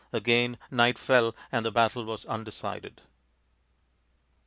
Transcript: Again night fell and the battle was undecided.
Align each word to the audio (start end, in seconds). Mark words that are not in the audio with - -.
Again 0.11 0.57
night 0.71 0.97
fell 0.97 1.35
and 1.51 1.63
the 1.63 1.69
battle 1.71 2.03
was 2.05 2.25
undecided. 2.25 3.03